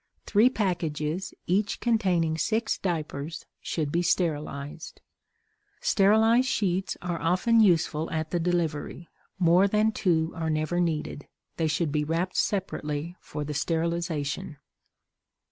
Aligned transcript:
Three 0.25 0.49
packages, 0.49 1.31
each 1.45 1.79
containing 1.79 2.35
six 2.35 2.79
diapers, 2.79 3.45
should 3.61 3.91
be 3.91 4.01
sterilized. 4.01 4.99
Sterilized 5.79 6.47
sheets 6.47 6.97
are 7.03 7.21
often 7.21 7.59
useful 7.59 8.09
at 8.09 8.31
the 8.31 8.39
delivery; 8.39 9.07
more 9.37 9.67
than 9.67 9.91
two 9.91 10.33
are 10.35 10.49
never 10.49 10.79
needed. 10.79 11.27
They 11.57 11.67
should 11.67 11.91
be 11.91 12.03
wrapped 12.03 12.35
separately 12.35 13.15
for 13.19 13.43
the 13.43 13.53
sterilization. 13.53 14.57